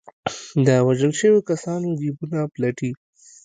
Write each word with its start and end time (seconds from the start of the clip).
د 0.65 0.67
وژل 0.87 1.13
شوو 1.19 1.45
کسانو 1.49 1.87
جېبونه 1.99 2.39
پلټي. 2.53 2.91